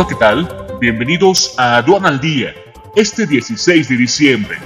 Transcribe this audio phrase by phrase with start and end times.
[0.00, 0.78] Hola, ¿qué tal?
[0.80, 2.54] Bienvenidos a Aduana al Día,
[2.96, 4.56] este 16 de diciembre.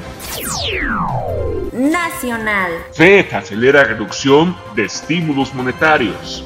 [1.72, 2.70] Nacional.
[2.92, 6.44] FED acelera reducción de estímulos monetarios.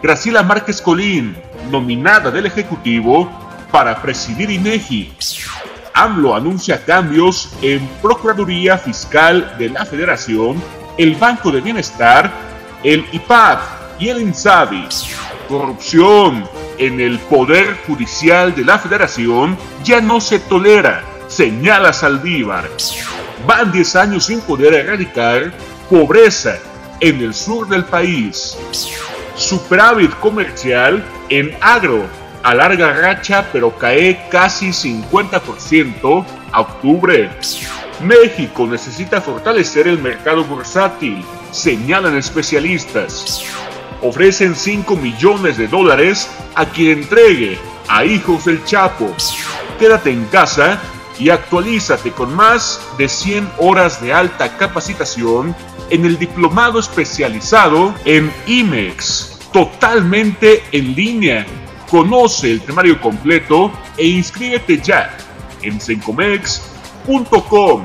[0.00, 1.36] Graciela Márquez Colín,
[1.68, 3.28] nominada del Ejecutivo
[3.72, 5.12] para presidir INEGI.
[5.92, 10.62] AMLO anuncia cambios en Procuraduría Fiscal de la Federación,
[10.96, 12.30] el Banco de Bienestar,
[12.84, 13.58] el IPAD
[13.98, 14.86] y el INSABI.
[15.48, 22.70] Corrupción en el Poder Judicial de la Federación ya no se tolera, señala Saldívar.
[23.46, 25.52] Van 10 años sin poder erradicar
[25.90, 26.58] pobreza
[27.00, 28.56] en el sur del país.
[29.36, 32.06] Superávit comercial en agro
[32.42, 37.30] a larga racha pero cae casi 50% a octubre.
[38.02, 43.44] México necesita fortalecer el mercado bursátil, señalan especialistas.
[44.02, 49.14] Ofrecen 5 millones de dólares a quien entregue a hijos del Chapo.
[49.78, 50.80] Quédate en casa
[51.18, 55.54] y actualízate con más de 100 horas de alta capacitación
[55.90, 61.46] en el diplomado especializado en IMEX, totalmente en línea.
[61.90, 65.16] Conoce el temario completo e inscríbete ya
[65.62, 67.84] en sencomex.com.